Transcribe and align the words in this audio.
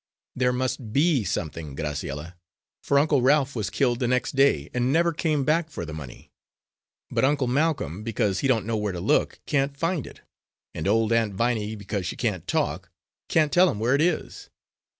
"There 0.35 0.51
must 0.51 0.91
be 0.93 1.23
something, 1.23 1.75
Graciella, 1.75 2.33
for 2.81 2.97
Uncle 2.97 3.21
Ralph 3.21 3.55
was 3.55 3.69
killed 3.69 3.99
the 3.99 4.07
next 4.07 4.35
day, 4.35 4.71
and 4.73 4.91
never 4.91 5.13
came 5.13 5.43
back 5.43 5.69
for 5.69 5.85
the 5.85 5.93
money. 5.93 6.31
But 7.11 7.23
Uncle 7.23 7.45
Malcolm, 7.45 8.01
because 8.01 8.39
he 8.39 8.47
don't 8.47 8.65
know 8.65 8.77
where 8.77 8.93
to 8.93 8.99
look, 8.99 9.39
can't 9.45 9.77
find 9.77 10.07
it; 10.07 10.21
and 10.73 10.87
old 10.87 11.13
Aunt 11.13 11.35
Viney, 11.35 11.75
because 11.75 12.07
she 12.07 12.15
can't 12.15 12.47
talk, 12.47 12.89
can't 13.29 13.51
tell 13.53 13.69
him 13.69 13.77
where 13.79 13.93
it 13.93 14.01
is." 14.01 14.49